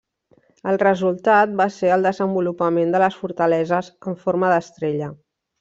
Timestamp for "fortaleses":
3.21-3.93